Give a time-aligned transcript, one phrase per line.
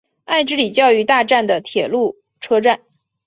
[0.25, 2.81] 爱之里教育大站的铁路车站。